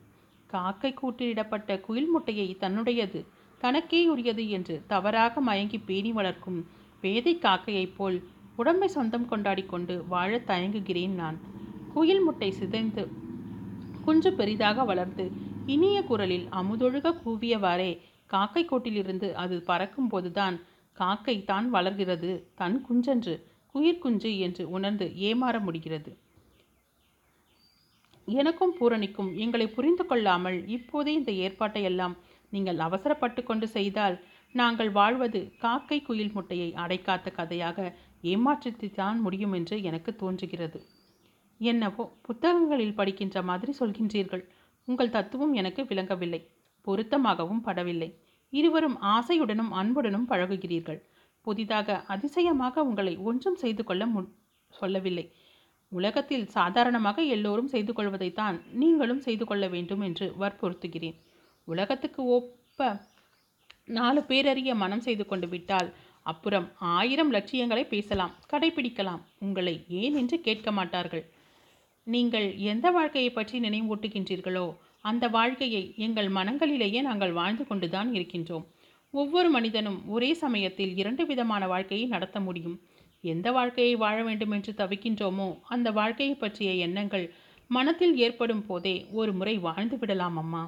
காக்கை 0.46 0.94
கூட்டிலிடப்பட்ட 0.94 1.80
குயில் 1.80 2.08
முட்டையை 2.08 2.56
தன்னுடையது 2.60 3.20
தனக்கே 3.58 4.06
உரியது 4.06 4.44
என்று 4.48 4.82
தவறாக 4.86 5.40
மயங்கி 5.40 5.78
பேணி 5.78 6.12
வளர்க்கும் 6.12 6.60
பேதை 7.00 7.38
காக்கையைப் 7.38 7.96
போல் 7.96 8.18
உடம்பை 8.56 8.88
சொந்தம் 8.88 9.26
கொண்டாடி 9.26 9.62
கொண்டு 9.62 10.04
வாழ 10.06 10.30
தயங்குகிறேன் 10.46 11.14
நான். 11.14 11.38
குயில் 11.92 12.22
முட்டை 12.22 12.50
சிதைந்து 12.50 13.04
குஞ்சு 14.04 14.32
பெரிதாக 14.32 14.84
வளர்ந்து 14.84 15.24
இனிய 15.66 16.02
குரலில் 16.02 16.48
அமுதொழுக 16.50 17.14
கூவியவாறே 17.24 17.92
காக்கை 18.26 18.62
கோட்டிலிருந்து 18.64 19.32
அது 19.32 19.62
பறக்கும் 19.62 20.08
போதுதான் 20.08 20.56
காக்கை 20.96 21.44
தான் 21.44 21.70
வளர்கிறது 21.70 22.30
தன் 22.54 22.76
குஞ்சென்று. 22.88 23.34
குயிர்குஞ்சு 23.74 24.38
என்று 24.38 24.70
உணர்ந்து 24.70 25.06
ஏமாற 25.28 25.60
முடிகிறது. 25.60 26.10
எனக்கும் 28.28 28.74
பூரணிக்கும் 28.80 29.30
எங்களை 29.36 29.66
புரிந்து 29.68 30.06
கொள்ளாமல் 30.06 30.58
இப்போதே 30.68 31.12
இந்த 31.12 31.30
ஏற்பாட்டை 31.32 31.82
எல்லாம் 31.82 32.16
நீங்கள் 32.52 32.78
அவசரப்பட்டு 32.78 33.42
கொண்டு 33.42 33.68
செய்தால் 33.68 34.16
நாங்கள் 34.54 34.90
வாழ்வது 34.90 35.40
காக்கை 35.58 36.02
குயில் 36.02 36.32
முட்டையை 36.32 36.72
அடைக்காத்த 36.74 37.32
கதையாக 37.32 37.96
ஏமாற்றத்தைத்தான் 38.22 39.18
முடியும் 39.20 39.52
என்று 39.52 39.82
எனக்கு 39.82 40.16
தோன்றுகிறது. 40.16 40.78
என்னவோ 41.60 42.04
புத்தகங்களில் 42.22 42.94
படிக்கின்ற 42.94 43.42
மாதிரி 43.42 43.72
சொல்கின்றீர்கள். 43.78 44.44
உங்கள் 44.88 45.10
தத்துவம் 45.10 45.52
எனக்கு 45.52 45.84
விளங்கவில்லை. 45.84 46.40
பொருத்தமாகவும் 46.82 47.64
படவில்லை. 47.64 48.10
இருவரும் 48.52 48.98
ஆசையுடனும் 49.02 49.70
அன்புடனும் 49.70 50.28
பழகுகிறீர்கள். 50.28 51.00
புதிதாக 51.46 51.98
அதிசயமாக 52.14 52.84
உங்களை 52.88 53.14
ஒன்றும் 53.28 53.58
செய்து 53.62 53.82
கொள்ள 53.88 54.04
மு 54.14 54.20
சொல்லவில்லை. 54.72 55.26
உலகத்தில் 55.92 56.46
சாதாரணமாக 56.56 57.22
எல்லோரும் 57.36 57.72
செய்து 57.74 57.92
கொள்வதைத்தான் 57.92 58.56
நீங்களும் 58.80 59.22
செய்து 59.26 59.44
கொள்ள 59.46 59.64
வேண்டும் 59.74 60.02
என்று 60.08 60.26
வற்புறுத்துகிறேன். 60.42 61.16
உலகத்துக்கு 61.68 62.22
ஒப்ப 62.36 62.90
நாலு 63.98 64.20
பேரறிய 64.28 64.72
மனம் 64.82 65.04
செய்து 65.06 65.24
கொண்டு 65.26 65.46
விட்டால் 65.54 65.88
அப்புறம் 66.30 66.66
ஆயிரம் 66.96 67.32
லட்சியங்களை 67.34 67.84
பேசலாம் 67.92 68.36
கடைபிடிக்கலாம். 68.52 69.22
உங்களை 69.44 69.74
ஏன் 70.00 70.16
என்று 70.20 70.36
கேட்க 70.46 70.70
மாட்டார்கள்? 70.78 71.24
நீங்கள் 72.06 72.46
எந்த 72.72 72.86
வாழ்க்கையை 72.96 73.30
பற்றி 73.32 73.56
நினைவூட்டுகின்றீர்களோ 73.60 74.66
அந்த 75.10 75.24
வாழ்க்கையை 75.36 75.82
எங்கள் 76.06 76.28
மனங்களிலேயே 76.36 77.00
நாங்கள் 77.08 77.36
வாழ்ந்து 77.40 77.64
கொண்டுதான் 77.66 78.08
இருக்கின்றோம். 78.16 78.66
ஒவ்வொரு 79.14 79.50
மனிதனும் 79.50 80.08
ஒரே 80.08 80.34
சமயத்தில் 80.34 80.96
இரண்டு 80.96 81.26
விதமான 81.26 81.66
வாழ்க்கையை 81.66 82.06
நடத்த 82.06 82.40
முடியும். 82.40 82.76
எந்த 83.24 83.52
வாழ்க்கையை 83.52 83.96
வாழ 83.96 84.22
வேண்டும் 84.22 84.50
என்று 84.50 84.72
தவிக்கின்றோமோ 84.72 85.58
அந்த 85.68 85.90
வாழ்க்கையை 85.90 86.34
பற்றிய 86.34 86.72
எண்ணங்கள் 86.72 87.32
மனத்தில் 87.68 88.16
ஏற்படும் 88.16 88.66
போதே 88.66 89.06
ஒரு 89.10 89.32
முறை 89.32 89.58
வாழ்ந்து 89.58 89.98
விடலாம் 89.98 90.36
அம்மா. 90.36 90.62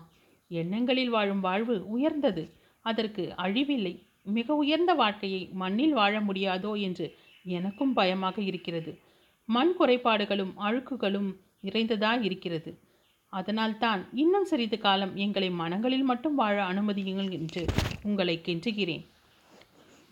எண்ணங்களில் 0.50 1.08
வாழும் 1.08 1.40
வாழ்வு 1.40 1.88
உயர்ந்தது. 1.88 2.42
அதற்கு 2.80 3.34
அழிவில்லை. 3.37 3.94
மிக 4.22 4.54
உயர்ந்த 4.54 4.92
வாழ்க்கையை 4.94 5.49
மண்ணில் 5.52 5.92
வாழ 5.92 6.20
முடியாதோ 6.20 6.72
என்று 6.80 7.06
எனக்கும் 7.46 7.92
பயமாக 7.92 8.42
இருக்கிறது. 8.42 8.92
மண் 9.49 9.72
குறைபாடுகளும் 9.78 10.52
அழுக்குகளும் 10.58 11.30
நிறைந்ததாக 11.61 12.20
இருக்கிறது. 12.22 12.70
அதனால்தான் 13.33 14.01
இன்னும் 14.12 14.45
சிறிது 14.45 14.79
காலம் 14.79 15.17
எங்களை 15.17 15.51
மனங்களில் 15.51 16.03
மட்டும் 16.03 16.35
வாழ 16.35 16.57
அனுமதியுங்கள் 16.69 17.31
என்று 17.31 17.62
உங்களை 18.03 18.35
கெஞ்சுகிறேன். 18.45 19.05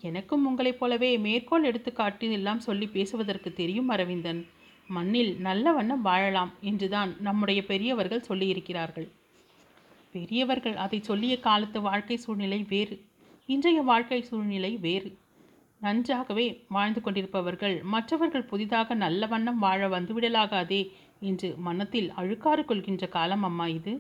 எனக்கும் 0.01 0.47
உங்களைப் 0.47 0.79
போலவே 0.79 1.11
மேற்கோள் 1.19 1.65
எடுத்துக்காட்டில் 1.65 2.31
எல்லாம் 2.31 2.61
சொல்லி 2.61 2.87
பேசுவதற்கு 2.87 3.51
தெரியும் 3.53 3.89
அரவிந்தன். 3.89 4.41
மண்ணில் 4.89 5.33
நல்ல 5.41 5.73
வண்ணம் 5.73 6.03
வாழலாம் 6.03 6.53
என்றுதான் 6.61 7.11
நம்முடைய 7.21 7.61
பெரியவர்கள் 7.65 8.27
சொல்லியிருக்கிறார்கள். 8.29 9.09
பெரியவர்கள் 10.13 10.77
அதை 10.77 11.01
சொல்லிய 11.01 11.35
காலத்து 11.41 11.81
வாழ்க்கை 11.81 12.17
சூழ்நிலை 12.17 12.61
வேறு. 12.69 12.97
இன்றைய 13.47 13.81
வாழ்க்கை 13.83 14.21
சூழ்நிலை 14.23 14.73
வேறு. 14.77 15.11
நன்றாகவே 15.81 16.47
வாழ்ந்து 16.69 17.01
கொண்டிருப்பவர்கள் 17.01 17.77
மற்றவர்கள் 17.83 18.51
புதிதாக 18.53 18.95
நல்ல 18.95 19.27
வண்ணம் 19.27 19.59
வாழ 19.59 19.89
வந்துவிடலாகாதே 19.89 20.81
என்று 21.21 21.49
மனத்தில் 21.57 22.09
அழுக்காறு 22.13 22.65
கொள்கின்ற 22.65 23.07
காலம் 23.09 23.43
அம்மா 23.43 23.67
இது. 23.67 23.93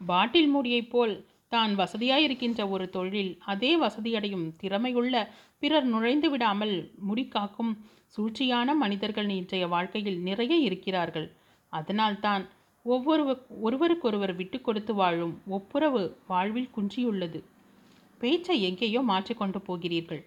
பாட்டில் 0.00 0.50
மூடியைப் 0.54 0.90
போல் 0.90 1.14
தான் 1.48 1.72
வசதியாயிருக்கின்ற 1.74 2.60
ஒரு 2.68 2.88
தொழில் 2.88 3.38
அதே 3.52 3.70
வசதியடையும் 3.80 4.46
திறமையுள்ள 4.62 5.14
பிறர் 5.58 5.84
நுழைந்து 5.84 6.30
விடாமல் 6.30 6.74
முடிக்காக்கும் 7.08 7.72
சூழ்ச்சியான 8.16 8.74
மனிதர்கள் 8.74 9.28
இன்றைய 9.28 9.66
வாழ்க்கையில் 9.66 10.18
நிறைய 10.20 10.54
இருக்கிறார்கள். 10.56 11.28
அதனால்தான் 11.72 12.44
ஒவ்வொரு 12.82 13.24
ஒருவருக்கொருவர் 13.62 14.34
விட்டு 14.34 14.60
கொடுத்து 14.60 14.94
வாழும் 14.94 15.34
ஒப்புரவு 15.46 16.02
வாழ்வில் 16.26 16.70
குன்றியுள்ளது. 16.76 17.40
பேச்சை 18.18 18.62
எங்கேயோ 18.62 19.00
மாற்றிக்கொண்டு 19.00 19.60
போகிறீர்கள். 19.60 20.22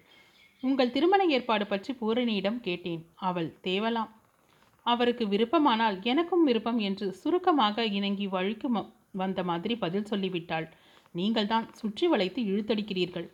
உங்கள் 0.62 0.90
திருமண 0.90 1.24
ஏற்பாடு 1.24 1.66
பற்றி 1.66 1.92
பூரணியிடம் 2.00 2.60
கேட்டேன். 2.60 3.02
அவள் 3.14 3.58
தேவலாம். 3.62 4.12
அவருக்கு 4.86 5.24
விருப்பமானால் 5.28 5.96
எனக்கும் 6.12 6.44
விருப்பம் 6.48 6.80
என்று 6.88 7.06
சுருக்கமாக 7.20 7.86
இணங்கி 7.98 8.26
வழிக்கு 8.34 8.68
வந்த 9.22 9.40
மாதிரி 9.50 9.74
பதில் 9.84 10.10
சொல்லிவிட்டாள். 10.10 10.66
நீங்கள் 11.14 11.50
தான் 11.52 11.66
சுற்றி 11.80 12.06
வளைத்து 12.06 12.40
இழுத்தடிக்கிறீர்கள். 12.42 13.26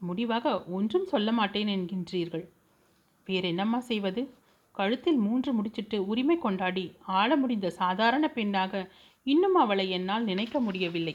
முடிவாக 0.00 0.46
ஒன்றும் 0.76 1.06
சொல்ல 1.12 1.28
மாட்டேன் 1.32 1.70
என்கின்றீர்கள். 1.74 2.44
வேறென்னம்மா 3.26 3.80
செய்வது? 3.90 4.22
கழுத்தில் 4.74 5.20
மூன்று 5.26 5.50
முடிச்சிட்டு 5.52 5.98
உரிமை 6.06 6.36
கொண்டாடி 6.38 6.84
ஆள 7.20 7.30
முடிந்த 7.36 7.68
சாதாரண 7.80 8.24
பெண்ணாக 8.28 8.82
இன்னும் 9.26 9.56
அவளை 9.62 9.86
என்னால் 9.96 10.24
நினைக்க 10.24 10.56
முடியவில்லை. 10.60 11.14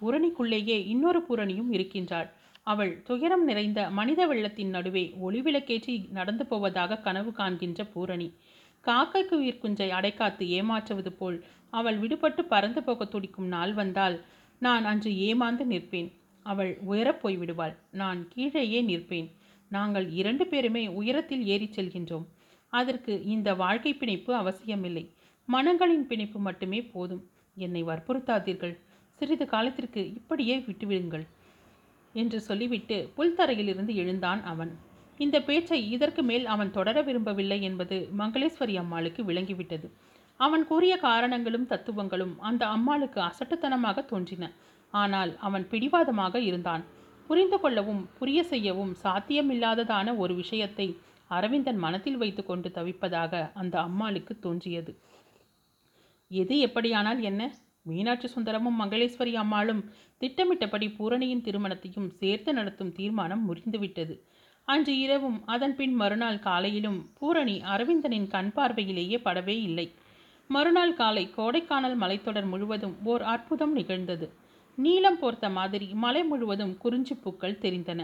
பூரணிக்குள்ளேயே 0.00 0.76
இன்னொரு 0.92 1.20
பூரணியும் 1.26 1.70
இருக்கின்றாள். 1.76 2.28
அவள் 2.62 2.92
துயரம் 3.02 3.44
நிறைந்த 3.44 3.80
மனித 3.90 4.20
வெள்ளத்தின் 4.26 4.72
நடுவே 4.76 5.04
ஒளிவிளக்கேற்றி 5.26 5.94
நடந்து 6.18 6.44
போவதாக 6.46 7.00
கனவு 7.06 7.30
காண்கின்ற 7.32 7.82
பூரணி. 7.94 8.28
காக்கைக்கு 8.84 9.34
உயிர்குஞ்சை 9.42 9.88
அடைக்காத்து 9.88 10.48
ஏமாற்றுவது 10.48 11.12
போல் 11.12 11.44
அவள் 11.70 11.98
விடுபட்டு 12.00 12.42
பறந்து 12.42 12.82
போக 12.82 13.04
துடிக்கும் 13.04 13.46
நாள் 13.46 13.74
வந்தால் 13.74 14.16
நான் 14.58 14.84
அன்று 14.84 15.10
ஏமாந்து 15.10 15.64
நிற்பேன். 15.72 16.08
அவள் 16.46 16.78
உயரப் 16.84 17.20
போய்விடுவாள் 17.22 17.76
நான் 17.90 18.28
கீழேயே 18.28 18.82
நிற்பேன். 18.82 19.28
நாங்கள் 19.70 20.10
இரண்டு 20.10 20.46
பேருமே 20.46 20.86
உயரத்தில் 20.86 21.44
ஏறிச் 21.44 21.80
செல்கின்றோம். 21.80 22.26
அதற்கு 22.72 23.24
இந்த 23.24 23.54
வாழ்க்கை 23.54 23.94
பிணைப்பு 23.94 24.34
அவசியமில்லை. 24.34 25.04
மனங்களின் 25.48 26.06
பிணைப்பு 26.06 26.38
மட்டுமே 26.38 26.82
போதும். 26.82 27.22
என்னை 27.56 27.84
வற்புறுத்தாதீர்கள். 27.84 28.74
சிறிது 29.18 29.46
காலத்திற்கு 29.46 30.00
இப்படியே 30.14 30.58
விட்டுவிடுங்கள் 30.58 31.26
என்று 32.14 32.40
சொல்லிவிட்டு 32.40 33.12
புல்தரையிலிருந்து 33.16 33.94
எழுந்தான் 33.94 34.42
அவன். 34.42 34.72
இந்த 35.24 35.36
பேச்சை 35.40 35.78
இதற்கு 35.90 36.22
மேல் 36.22 36.46
அவன் 36.46 36.70
தொடர 36.70 36.96
விரும்பவில்லை 37.02 37.58
என்பது 37.62 37.96
மங்களேஸ்வரி 38.18 38.74
அம்மாளுக்கு 38.82 39.22
விளங்கிவிட்டது. 39.22 39.86
அவன் 40.40 40.64
கூறிய 40.66 40.94
காரணங்களும் 41.08 41.66
தத்துவங்களும் 41.66 42.34
அந்த 42.40 42.62
அம்மாளுக்கு 42.66 43.20
அசட்டுத்தனமாக 43.20 44.04
தோன்றின. 44.04 44.44
ஆனால் 44.94 45.32
அவன் 45.38 45.64
பிடிவாதமாக 45.70 46.36
இருந்தான். 46.40 46.82
புரிந்து 47.28 47.58
கொள்ளவும் 47.60 48.02
புரிய 48.18 48.40
செய்யவும் 48.42 48.92
சாத்தியமில்லாததான 49.04 50.16
ஒரு 50.16 50.34
விஷயத்தை 50.34 50.86
அரவிந்தன் 51.30 51.78
மனத்தில் 51.84 52.16
வைத்துக்கொண்டு 52.16 52.68
தவிப்பதாக 52.68 53.42
அந்த 53.54 53.74
அம்மாளுக்கு 53.80 54.32
தோன்றியது. 54.38 54.92
எது 56.30 56.54
எப்படியானால் 56.66 57.20
என்ன? 57.20 57.42
மீனாட்சி 57.82 58.28
சுந்தரமும் 58.28 58.80
மங்களேஸ்வரி 58.80 59.32
அம்மாளும் 59.34 59.82
திட்டமிட்டபடி 60.20 60.86
பூரணியின் 60.98 61.44
திருமணத்தையும் 61.46 62.10
சேர்த்து 62.20 62.50
நடத்தும் 62.52 62.92
தீர்மானம் 62.92 63.42
முறிந்துவிட்டது. 63.48 64.14
அன்று 64.68 64.98
இரவும் 64.98 65.38
அதன் 65.44 65.74
பின் 65.74 65.92
மறுநாள் 65.92 66.38
காலையிலும் 66.38 66.98
பூரணி 67.18 67.62
அரவிந்தனின் 67.64 68.26
கண் 68.26 68.52
பார்வையிலேயே 68.52 69.18
படவே 69.24 69.56
இல்லை. 69.60 69.86
மறுநாள் 70.50 70.94
காலை 70.94 71.24
கோடைக்கானல் 71.36 71.96
மலைத்தொடர் 71.96 72.48
முழுவதும் 72.48 72.94
ஓர் 73.04 73.22
அற்புதம் 73.22 73.72
நிகழ்ந்தது. 73.72 74.26
நீளம் 74.78 75.18
போர்த்த 75.18 75.48
மாதிரி 75.50 75.94
மலை 75.94 76.22
முழுவதும் 76.24 76.76
குறிஞ்சி 76.76 77.14
பூக்கள் 77.14 77.60
தெரிந்தன. 77.60 78.00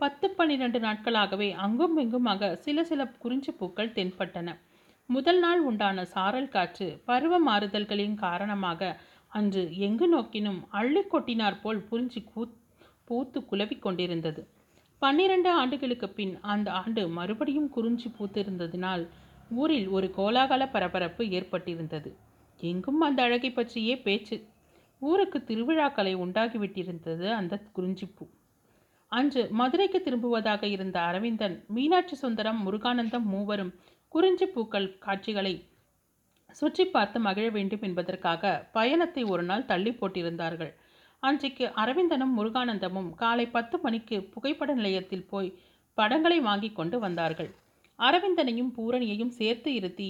பத்து 0.00 0.30
பன்னிரண்டு 0.30 0.78
நாட்களாகவே 0.80 1.48
அங்கும் 1.52 1.96
இங்குமாக 1.98 2.56
சில 2.56 2.84
சில 2.84 3.06
குறிஞ்சி 3.06 3.52
பூக்கள் 3.52 3.92
தென்பட்டன. 3.92 4.48
முதல் 5.06 5.38
நாள் 5.38 5.60
உண்டான 5.60 6.04
சாரல் 6.04 6.48
காற்று 6.48 6.86
பருவ 7.04 7.38
மாறுதல்களின் 7.38 8.14
காரணமாக 8.14 9.00
அன்று 9.28 9.62
எங்கு 9.78 10.06
நோக்கினும் 10.08 10.60
அள்ளி 10.70 11.02
கொட்டினார் 11.12 11.60
போல் 11.62 11.80
புரிஞ்சு 11.90 12.20
கூ 12.24 12.42
பூத்து 13.04 13.38
குலவிக் 13.44 13.82
கொண்டிருந்தது. 13.82 14.42
பன்னிரண்டு 15.04 15.50
ஆண்டுகளுக்கு 15.60 16.08
பின் 16.08 16.34
அந்த 16.52 16.68
ஆண்டு 16.72 17.02
மறுபடியும் 17.08 17.68
குறிஞ்சி 17.68 18.08
பூத்திருந்ததினால் 18.08 19.02
ஊரில் 19.54 19.88
ஒரு 19.88 20.06
கோலாகல 20.16 20.62
பரபரப்பு 20.70 21.24
ஏற்பட்டிருந்தது. 21.38 22.10
எங்கும் 22.60 23.00
அந்த 23.00 23.20
அழகை 23.22 23.50
பற்றியே 23.52 23.94
பேச்சு. 24.06 24.36
ஊருக்கு 25.02 25.38
திருவிழாக்களை 25.48 26.14
உண்டாகிவிட்டிருந்தது 26.24 27.26
அந்த 27.38 27.54
குறிஞ்சிப்பூ 27.76 28.26
அன்று 29.12 29.42
மதுரைக்கு 29.50 29.98
திரும்புவதாக 30.02 30.62
இருந்த 30.66 30.96
அரவிந்தன் 31.00 31.56
மீனாட்சி 31.68 32.16
சுந்தரம் 32.16 32.62
முருகானந்தம் 32.66 33.26
மூவரும் 33.32 33.74
குறிஞ்சி 34.14 34.46
பூக்கள் 34.46 34.88
காட்சிகளை 34.98 35.54
சுற்றி 36.52 36.84
பார்த்து 36.86 37.20
மகிழ 37.20 37.46
வேண்டும் 37.50 37.84
என்பதற்காக 37.88 38.52
பயணத்தை 38.72 39.22
ஒரு 39.24 39.42
நாள் 39.42 39.68
தள்ளி 39.72 39.92
போட்டிருந்தார்கள். 39.92 40.72
அன்றைக்கு 41.24 41.66
அரவிந்தனும் 41.76 42.32
முருகானந்தமும் 42.38 43.10
காலை 43.14 43.44
பத்து 43.46 43.76
மணிக்கு 43.78 44.16
புகைப்பட 44.24 44.70
நிலையத்தில் 44.74 45.28
போய் 45.28 45.54
படங்களை 45.98 46.38
வாங்கி 46.40 46.70
கொண்டு 46.72 46.96
வந்தார்கள். 46.98 47.50
அரவிந்தனையும் 47.98 48.70
பூரணியையும் 48.76 49.32
சேர்த்து 49.38 49.70
இருத்தி 49.74 50.08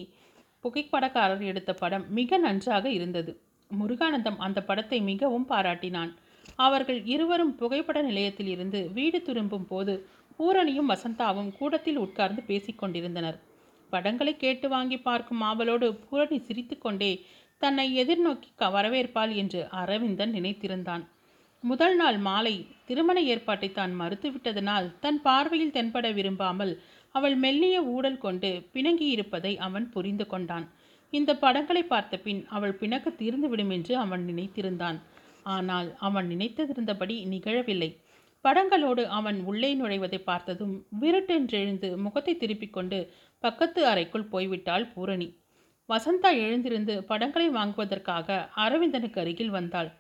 புகைப்படக்காரர் 0.65 1.45
எடுத்த 1.45 1.71
படம் 1.75 2.05
மிக 2.09 2.39
நன்றாக 2.39 2.85
இருந்தது. 2.91 3.33
முருகானந்தம் 3.71 4.39
அந்த 4.39 4.59
படத்தை 4.63 4.99
மிகவும் 5.01 5.49
பாராட்டினான். 5.49 6.13
அவர்கள் 6.59 7.01
இருவரும் 7.05 7.55
புகைப்பட 7.57 7.99
நிலையத்தில் 8.03 8.47
இருந்து 8.47 8.81
வீடு 8.93 9.19
திரும்பும் 9.23 9.67
போது 9.67 9.95
பூரணியும் 10.39 10.91
வசந்தாவும் 10.93 11.51
கூடத்தில் 11.59 11.97
உட்கார்ந்து 11.97 12.43
பேசிக்கொண்டிருந்தனர் 12.43 13.39
படங்களை 13.93 14.33
கேட்டு 14.37 14.67
வாங்கி 14.69 14.99
பார்க்கும் 15.01 15.43
ஆவலோடு 15.43 15.89
பூரணி 16.05 16.39
சிரித்துக்கொண்டே 16.39 17.13
தன்னை 17.63 17.87
எதிர்நோக்கி 18.03 18.51
வரவேற்பாள் 18.77 19.33
என்று 19.35 19.61
அரவிந்தன் 19.71 20.33
நினைத்திருந்தான். 20.35 21.05
முதல் 21.65 21.97
நாள் 21.97 22.19
மாலை 22.19 22.55
திருமண 22.87 23.19
ஏற்பாட்டை 23.23 23.73
தான் 23.73 23.93
மறுத்துவிட்டதனால் 24.01 24.87
தன் 25.01 25.21
பார்வையில் 25.23 25.73
தென்பட 25.73 26.07
விரும்பாமல் 26.13 26.73
அவள் 27.11 27.37
மெல்லிய 27.37 27.77
ஊடல் 27.83 28.19
கொண்டு 28.19 28.51
பிணங்கி 28.75 29.07
இருப்பதை 29.09 29.53
அவன் 29.59 29.87
புரிந்து 29.91 30.27
கொண்டான். 30.27 30.67
இந்த 31.13 31.31
படங்களை 31.37 31.83
பார்த்த 31.85 32.19
பின் 32.19 32.41
அவள் 32.47 32.75
பிணக்கு 32.75 33.11
தீர்ந்துவிடும் 33.19 33.71
என்று 33.71 33.95
அவன் 33.97 34.25
நினைத்திருந்தான். 34.25 34.99
ஆனால் 35.43 35.89
அவன் 35.99 36.27
நினைத்திருந்தபடி 36.27 37.17
நிகழவில்லை. 37.27 37.91
படங்களோடு 38.45 39.03
அவன் 39.19 39.39
உள்ளே 39.45 39.71
நுழைவதை 39.75 40.21
பார்த்ததும் 40.25 40.75
விருட்டென்றெழுந்து 41.01 41.91
முகத்தை 41.97 42.35
திருப்பிக் 42.37 42.73
கொண்டு 42.73 42.99
பக்கத்து 43.45 43.81
அறைக்குள் 43.87 44.31
போய்விட்டாள் 44.33 44.87
பூரணி. 44.95 45.29
வசந்தா 45.89 46.31
எழுந்திருந்து 46.45 46.95
படங்களை 47.03 47.49
வாங்குவதற்காக 47.51 48.29
அரவிந்தனுக்கு 48.57 49.19
அருகில் 49.21 49.51
வந்தாள். 49.51 49.91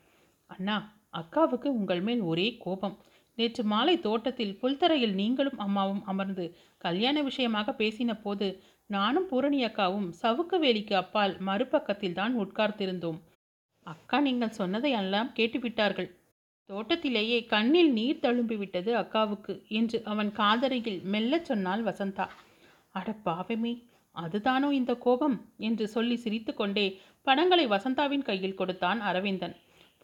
அண்ணா 0.50 0.76
அக்காவுக்கு 1.12 1.68
உங்கள் 1.70 2.00
மேல் 2.00 2.22
ஒரே 2.22 2.46
கோபம். 2.58 2.96
நேற்று 3.38 3.62
மாலை 3.64 3.94
தோட்டத்தில் 4.00 4.56
புல்தரையில் 4.60 5.14
நீங்களும் 5.14 5.58
அம்மாவும் 5.58 6.02
அமர்ந்து 6.04 6.44
கல்யாண 6.80 7.16
விஷயமாக 7.22 7.74
பேசின 7.78 8.14
போது 8.20 8.46
நானும் 8.90 9.28
பூரணி 9.28 9.60
அக்காவும் 9.64 10.08
சவுக்கு 10.22 10.56
வேலிக்கு 10.58 10.94
அப்பால் 10.94 11.34
மறுபக்கத்தில் 11.40 12.18
தான் 12.20 12.34
உட்கார்ந்திருந்தோம். 12.36 13.18
அக்கா 13.86 14.18
நீங்கள் 14.20 14.56
சொன்னதை 14.58 14.90
எல்லாம் 14.92 15.32
கேட்டுவிட்டார்கள். 15.36 16.10
தோட்டத்திலேயே 16.68 17.38
கண்ணில் 17.46 17.92
நீர் 17.92 18.22
தழும்பி 18.22 18.56
விட்டது 18.56 18.90
அக்காவுக்கு 18.96 19.54
என்று 19.70 19.98
அவன் 20.04 20.30
காதருகில் 20.32 21.00
மெல்லச் 21.14 21.48
சொன்னாள் 21.50 21.82
வசந்தா. 21.82 22.26
அட 22.94 23.08
பாவமே! 23.26 23.72
அதுதானோ 24.16 24.70
இந்த 24.70 24.92
கோபம்? 24.96 25.36
என்று 25.58 25.88
சொல்லி 25.88 26.16
சிரித்துக்கொண்டே 26.16 26.86
பணங்களை 27.22 27.66
வசந்தாவின் 27.66 28.22
கையில் 28.22 28.54
கொடுத்தான் 28.54 29.00
அரவிந்தன். 29.00 29.54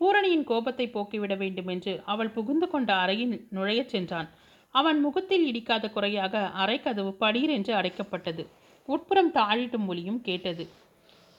பூரணியின் 0.01 0.45
கோபத்தை 0.45 0.87
போக்கிவிட 0.87 1.37
வேண்டுமென்று 1.37 1.93
அவள் 2.05 2.31
புகுந்து 2.31 2.69
கொண்ட 2.69 2.91
அறையில் 2.95 3.35
நுழையச் 3.51 3.89
சென்றான். 3.89 4.29
அவன் 4.75 5.01
முகத்தில் 5.01 5.45
இடிக்காத 5.47 5.91
குறையாக 5.91 6.51
அறைக்கதவு 6.59 7.13
படீர் 7.21 7.49
என்று 7.49 7.75
அடைக்கப்பட்டது. 7.75 8.47
உட்புறம் 8.89 9.33
தாழிட்டும் 9.33 9.85
மொழியும் 9.85 10.21
கேட்டது. 10.21 10.65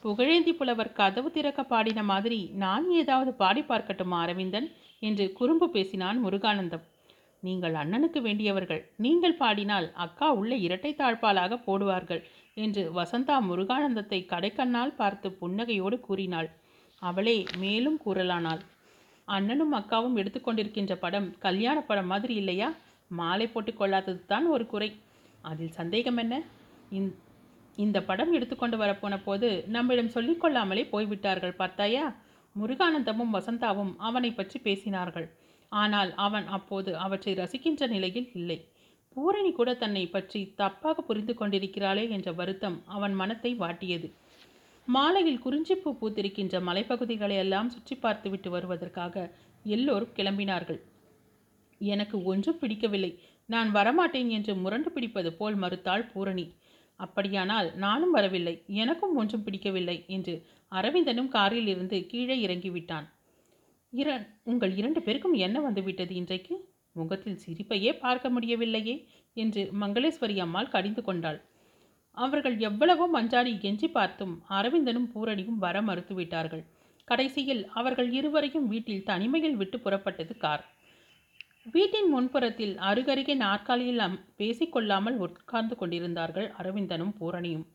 புகழேந்தி 0.04 0.52
புலவர் 0.52 0.92
கதவு 0.92 1.30
திறக்க 1.30 1.62
பாடின 1.62 2.02
மாதிரி 2.02 2.50
நான் 2.54 2.90
ஏதாவது 2.90 3.32
பாடி 3.32 3.60
பார்க்கட்டுமா 3.60 4.18
அரவிந்தன்? 4.20 4.68
என்று 4.98 5.32
குறும்பு 5.32 5.70
பேசினான் 5.70 6.18
முருகானந்தம். 6.24 6.84
நீங்கள் 7.40 7.74
அண்ணனுக்கு 7.74 8.20
வேண்டியவர்கள். 8.20 8.82
நீங்கள் 8.96 9.36
பாடினால் 9.36 9.92
அக்கா 9.94 10.32
உள்ள 10.32 10.54
இரட்டை 10.54 10.94
தாழ்பாலாக 10.98 11.58
போடுவார்கள். 11.66 12.22
என்று 12.56 12.82
வசந்தா 12.98 13.36
முருகானந்தத்தை 13.48 14.18
கடைக்கண்ணால் 14.32 14.98
பார்த்து 15.00 15.28
புன்னகையோடு 15.40 15.96
கூறினாள். 16.00 16.48
அவளே 17.02 17.36
மேலும் 17.58 17.98
கூறலானாள். 18.04 18.62
அண்ணனும் 19.28 19.74
அக்காவும் 19.78 20.18
எடுத்துக்கொண்டிருக்கின்ற 20.20 20.94
படம் 21.04 21.28
கல்யாண 21.38 21.78
படம் 21.82 22.10
மாதிரி 22.12 22.34
இல்லையா? 22.42 22.68
மாலை 23.10 23.46
போட்டு 23.46 23.72
கொள்ளாதது 23.74 24.20
தான் 24.32 24.46
ஒரு 24.54 24.64
குறை. 24.66 24.90
அதில் 25.44 25.76
சந்தேகம் 25.78 26.20
என்ன? 26.22 26.34
இந்த 27.78 27.98
படம் 28.08 28.32
எடுத்துக்கொண்டு 28.36 28.76
வரப்போன 28.82 29.14
போது 29.24 29.48
நம்மிடம் 29.74 30.14
சொல்லிக்கொள்ளாமலே 30.16 30.84
போய்விட்டார்கள் 30.90 31.60
பார்த்தாயா? 31.62 32.04
முருகானந்தமும் 32.56 33.34
வசந்தாவும் 33.36 33.92
அவனை 34.08 34.30
பற்றி 34.32 34.58
பேசினார்கள். 34.66 35.28
ஆனால் 35.72 36.10
அவன் 36.26 36.46
அப்போது 36.56 36.90
அவற்றை 37.04 37.32
ரசிக்கின்ற 37.34 37.86
நிலையில் 37.94 38.28
இல்லை. 38.40 38.58
பூரணி 39.16 39.50
கூட 39.52 39.70
தன்னை 39.74 40.04
பற்றி 40.06 40.40
தப்பாக 40.60 41.02
புரிந்து 41.08 41.34
கொண்டிருக்கிறாளே 41.34 42.04
என்ற 42.08 42.28
வருத்தம் 42.32 42.76
அவன் 42.86 43.14
மனத்தை 43.20 43.50
வாட்டியது. 43.54 44.08
மாலையில் 44.88 45.42
குறிஞ்சிப்பூ 45.44 45.90
பூத்திருக்கின்ற 46.00 46.56
மலைப்பகுதிகளை 46.68 47.36
எல்லாம் 47.42 47.68
சுற்றி 47.68 47.96
பார்த்துவிட்டு 47.96 48.48
வருவதற்காக 48.50 49.24
எல்லோரும் 49.64 50.14
கிளம்பினார்கள். 50.16 50.80
எனக்கு 51.80 52.16
ஒன்றும் 52.24 52.58
பிடிக்கவில்லை. 52.58 53.12
நான் 53.48 53.70
வரமாட்டேன் 53.70 54.28
என்று 54.28 54.52
முரண்டு 54.54 54.90
பிடிப்பது 54.90 55.30
போல் 55.32 55.56
மறுத்தாள் 55.56 56.04
பூரணி. 56.12 56.46
அப்படியானால் 57.00 57.68
நானும் 57.84 58.10
வரவில்லை. 58.10 58.54
எனக்கும் 58.82 59.16
ஒன்றும் 59.16 59.44
பிடிக்கவில்லை 59.46 59.96
என்று 60.16 60.34
அரவிந்தனும் 60.72 61.32
காரில் 61.36 61.66
இருந்து 61.66 61.96
கீழே 62.06 62.36
இறங்கிவிட்டான். 62.46 63.06
இர 63.92 64.08
உங்கள் 64.50 64.72
இரண்டு 64.80 65.00
பேருக்கும் 65.02 65.34
என்ன 65.46 65.56
வந்துவிட்டது 65.60 66.12
இன்றைக்கு? 66.14 66.54
முகத்தில் 66.96 67.40
சிரிப்பையே 67.44 67.92
பார்க்க 67.98 68.34
முடியவில்லையே 68.34 68.96
என்று 69.36 69.62
மங்களேஸ்வரி 69.80 70.36
அம்மாள் 70.44 70.72
கடிந்து 70.74 71.02
கொண்டாள். 71.02 71.38
அவர்கள் 72.16 72.56
எவ்வளவோ 72.60 73.04
மஞ்சாடி 73.14 73.52
கெஞ்சி 73.58 73.88
பார்த்தும் 73.88 74.34
அரவிந்தனும் 74.50 75.10
பூரணியும் 75.12 75.60
வர 75.64 75.76
மறுத்துவிட்டார்கள் 75.82 76.64
கடைசியில் 77.08 77.62
அவர்கள் 77.70 78.10
இருவரையும் 78.12 78.66
வீட்டில் 78.66 79.04
தனிமையில் 79.04 79.56
விட்டு 79.56 79.78
புறப்பட்டது 79.78 80.34
கார். 80.36 80.62
வீட்டின் 81.74 82.08
முன்புறத்தில் 82.12 82.74
அருகருகே 82.88 83.34
நாற்காலியில் 83.36 84.02
பேசிக்கொள்ளாமல் 84.38 85.18
உட்கார்ந்து 85.24 85.74
கொண்டிருந்தார்கள் 85.76 86.48
அரவிந்தனும் 86.60 87.14
பூரணியும். 87.18 87.66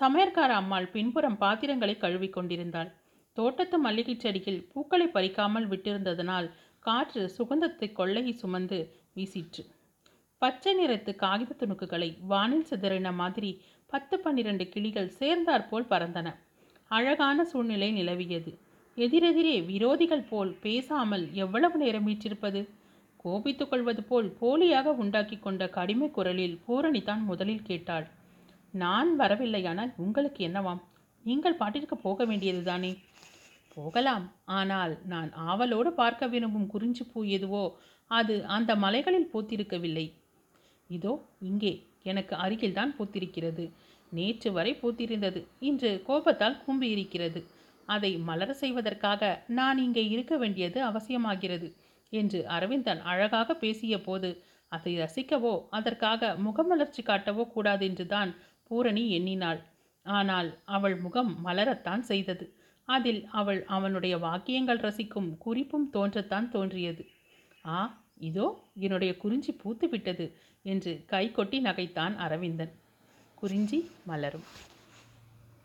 சமையற்கார 0.00 0.50
அம்மாள் 0.54 0.88
பின்புறம் 0.94 1.38
பாத்திரங்களை 1.42 1.94
கழுவி 1.96 2.28
கொண்டிருந்தாள். 2.28 2.90
தோட்டத்து 3.36 3.76
மல்லிகை 3.78 4.14
செடியில் 4.16 4.64
பூக்களை 4.72 5.06
பறிக்காமல் 5.06 5.68
விட்டிருந்ததனால் 5.70 6.48
காற்று 6.84 7.22
சுகந்தத்தை 7.36 7.88
கொள்ளையை 7.92 8.32
சுமந்து 8.32 8.78
வீசிற்று. 9.16 9.62
பச்சை 10.42 10.72
நிறத்து 10.74 11.12
காகித 11.14 11.56
துணுக்குகளை 11.58 12.08
வானில் 12.26 12.68
சிதறின 12.70 13.14
மாதிரி 13.14 13.50
பத்து 13.86 14.14
பன்னிரண்டு 14.18 14.64
கிளிகள் 14.68 15.14
சேர்ந்தாற்போல் 15.18 15.90
பறந்தன. 15.90 16.28
அழகான 16.90 17.44
சூழ்நிலை 17.44 17.88
நிலவியது. 17.92 18.52
எதிரெதிரே 18.96 19.56
விரோதிகள் 19.60 20.28
போல் 20.30 20.50
பேசாமல் 20.60 21.24
எவ்வளவு 21.34 21.76
நேரம் 21.78 22.04
வீற்றிருப்பது? 22.04 22.62
கோபித்துக் 23.16 23.70
கொள்வது 23.70 24.02
போல் 24.02 24.28
போலியாக 24.40 24.94
உண்டாக்கி 25.02 25.36
கொண்ட 25.38 25.68
கடிமை 25.68 26.10
குரலில் 26.10 26.56
பூரணி 26.66 27.02
தான் 27.02 27.22
முதலில் 27.22 27.62
கேட்டாள். 27.62 28.06
நான் 28.74 29.10
வரவில்லையானால் 29.18 29.92
உங்களுக்கு 29.96 30.40
என்னவாம்? 30.48 30.82
நீங்கள் 31.24 31.58
பாட்டிற்கு 31.58 31.96
போக 32.02 32.24
வேண்டியதுதானே? 32.24 32.92
போகலாம். 33.76 34.24
ஆனால் 34.58 34.92
நான் 35.12 35.30
ஆவலோடு 35.48 35.90
பார்க்க 35.92 36.26
விரும்பும் 36.26 36.70
குறிஞ்சி 36.72 37.04
பூ 37.04 37.20
எதுவோ 37.36 37.64
அது 38.10 38.34
அந்த 38.56 38.70
மலைகளில் 38.76 39.30
பூத்திருக்கவில்லை. 39.32 40.06
இதோ 40.90 41.12
இங்கே 41.50 41.72
எனக்கு 42.02 42.34
அருகில்தான் 42.36 42.92
பூத்திருக்கிறது. 42.98 43.64
நேற்று 44.12 44.48
வரை 44.52 44.72
பூத்திருந்தது. 44.80 45.40
இன்று 45.68 45.90
கோபத்தால் 46.08 46.60
கூம்பியிருக்கிறது. 46.64 47.40
அதை 47.88 48.10
மலர 48.28 48.50
செய்வதற்காக 48.54 49.22
நான் 49.58 49.78
இங்கே 49.78 50.04
இருக்க 50.08 50.34
வேண்டியது 50.36 50.78
அவசியமாகிறது 50.90 51.68
என்று 52.12 52.40
அரவிந்தன் 52.46 53.00
அழகாக 53.02 53.54
பேசிய 53.54 53.94
போது 54.00 54.30
அதை 54.72 54.92
ரசிக்கவோ 55.00 55.52
அதற்காக 55.70 56.28
முகமலர்ச்சி 56.46 57.02
காட்டவோ 57.02 57.44
கூடாது 57.54 57.84
என்றுதான் 57.90 58.30
பூரணி 58.68 59.02
எண்ணினாள். 59.16 59.60
ஆனால் 60.06 60.48
அவள் 60.76 60.96
முகம் 60.96 61.32
மலரத்தான் 61.44 62.02
செய்தது. 62.10 62.44
அதில் 62.84 63.28
அவள் 63.32 63.64
அவனுடைய 63.64 64.18
வாக்கியங்கள் 64.18 64.78
ரசிக்கும் 64.78 65.38
குறிப்பும் 65.38 65.90
தோன்றத்தான் 65.92 66.48
தோன்றியது. 66.48 67.08
ஆ 67.66 68.04
இதோ 68.18 68.64
என்னுடைய 68.78 69.16
குறிஞ்சி 69.16 69.52
பூத்து 69.52 69.88
விட்டது 69.88 70.36
என்று 70.62 71.02
கை 71.06 71.30
கொட்டி 71.30 71.62
நகைத்தான் 71.62 72.16
அரவிந்தன். 72.16 72.72
குறிஞ்சி 73.34 73.90
மலரும். 74.06 74.44